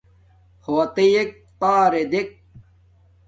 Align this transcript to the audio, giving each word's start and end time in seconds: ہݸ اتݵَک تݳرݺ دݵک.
ہݸ 0.65 0.75
اتݵَک 0.85 1.29
تݳرݺ 1.59 2.03
دݵک. 2.11 2.29